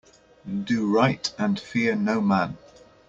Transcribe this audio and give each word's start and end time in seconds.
Do 0.63 0.91
right 0.91 1.31
and 1.37 1.59
fear 1.59 1.93
no 1.95 2.21
man. 2.21 2.57